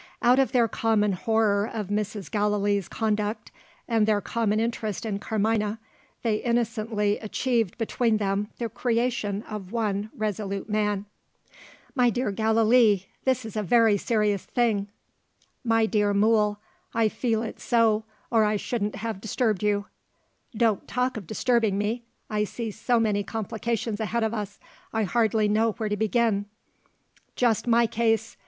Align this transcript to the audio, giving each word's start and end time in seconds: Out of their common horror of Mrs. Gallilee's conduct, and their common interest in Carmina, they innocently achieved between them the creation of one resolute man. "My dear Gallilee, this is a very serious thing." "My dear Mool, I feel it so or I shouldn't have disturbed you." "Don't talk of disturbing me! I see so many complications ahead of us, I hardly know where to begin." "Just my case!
Out 0.23 0.39
of 0.39 0.51
their 0.51 0.67
common 0.67 1.11
horror 1.11 1.69
of 1.71 1.89
Mrs. 1.89 2.31
Gallilee's 2.31 2.87
conduct, 2.87 3.51
and 3.87 4.07
their 4.07 4.19
common 4.19 4.59
interest 4.59 5.05
in 5.05 5.19
Carmina, 5.19 5.77
they 6.23 6.37
innocently 6.37 7.19
achieved 7.19 7.77
between 7.77 8.17
them 8.17 8.47
the 8.57 8.67
creation 8.67 9.43
of 9.43 9.71
one 9.71 10.09
resolute 10.17 10.67
man. 10.67 11.05
"My 11.93 12.09
dear 12.09 12.31
Gallilee, 12.31 13.09
this 13.25 13.45
is 13.45 13.55
a 13.55 13.61
very 13.61 13.95
serious 13.95 14.43
thing." 14.43 14.87
"My 15.63 15.85
dear 15.85 16.15
Mool, 16.15 16.57
I 16.95 17.07
feel 17.07 17.43
it 17.43 17.59
so 17.59 18.03
or 18.31 18.43
I 18.43 18.55
shouldn't 18.55 18.95
have 18.95 19.21
disturbed 19.21 19.61
you." 19.61 19.85
"Don't 20.57 20.87
talk 20.87 21.15
of 21.15 21.27
disturbing 21.27 21.77
me! 21.77 22.05
I 22.27 22.43
see 22.45 22.71
so 22.71 22.99
many 22.99 23.21
complications 23.23 23.99
ahead 23.99 24.23
of 24.23 24.33
us, 24.33 24.59
I 24.91 25.03
hardly 25.03 25.47
know 25.47 25.73
where 25.73 25.89
to 25.89 25.95
begin." 25.95 26.47
"Just 27.35 27.67
my 27.67 27.85
case! 27.85 28.35